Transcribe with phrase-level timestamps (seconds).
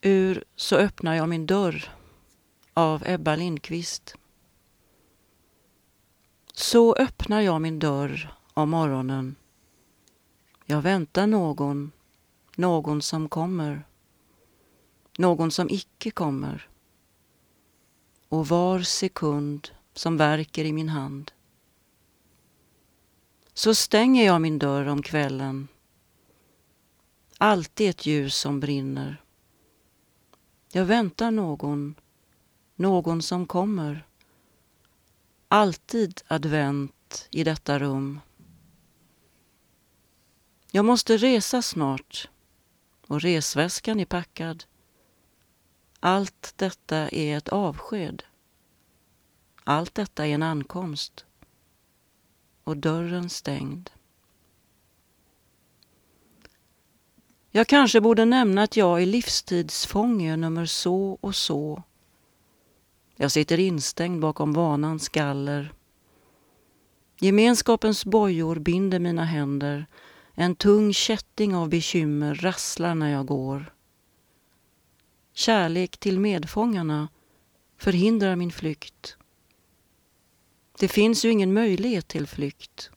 [0.00, 1.92] ur Så öppnar jag min dörr
[2.74, 4.14] av Ebba Lindqvist.
[6.52, 9.36] Så öppnar jag min dörr om morgonen.
[10.66, 11.92] Jag väntar någon,
[12.56, 13.86] någon som kommer,
[15.18, 16.68] någon som icke kommer.
[18.28, 21.32] Och var sekund som verkar i min hand.
[23.54, 25.68] Så stänger jag min dörr om kvällen.
[27.38, 29.22] Alltid ett ljus som brinner.
[30.72, 31.94] Jag väntar någon,
[32.74, 34.06] någon som kommer.
[35.48, 38.20] Alltid advent i detta rum.
[40.70, 42.28] Jag måste resa snart
[43.06, 44.64] och resväskan är packad.
[46.00, 48.22] Allt detta är ett avsked.
[49.64, 51.24] Allt detta är en ankomst.
[52.64, 53.90] Och dörren stängd.
[57.50, 61.82] Jag kanske borde nämna att jag är livstidsfånge nummer så och så.
[63.16, 65.72] Jag sitter instängd bakom vanans galler.
[67.20, 69.86] Gemenskapens bojor binder mina händer.
[70.34, 73.74] En tung kätting av bekymmer rasslar när jag går.
[75.34, 77.08] Kärlek till medfångarna
[77.76, 79.16] förhindrar min flykt.
[80.78, 82.90] Det finns ju ingen möjlighet till flykt.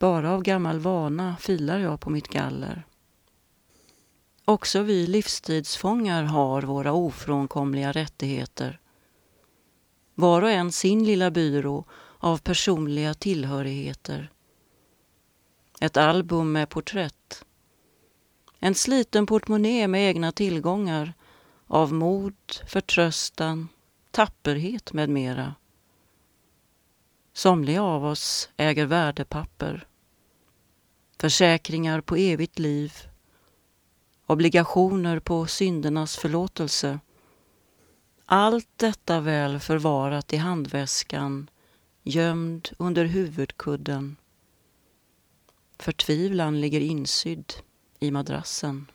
[0.00, 2.86] Bara av gammal vana filar jag på mitt galler.
[4.44, 8.80] Också vi livstidsfångar har våra ofrånkomliga rättigheter.
[10.14, 11.84] Var och en sin lilla byrå
[12.18, 14.32] av personliga tillhörigheter.
[15.80, 17.44] Ett album med porträtt.
[18.58, 21.14] En sliten portmonnä med egna tillgångar
[21.66, 23.68] av mod, förtröstan,
[24.10, 25.54] tapperhet med mera.
[27.32, 29.86] Somliga av oss äger värdepapper
[31.20, 32.92] försäkringar på evigt liv,
[34.26, 36.98] obligationer på syndernas förlåtelse.
[38.26, 41.50] Allt detta väl förvarat i handväskan,
[42.02, 44.16] gömd under huvudkudden.
[45.78, 47.52] Förtvivlan ligger insydd
[47.98, 48.86] i madrassen.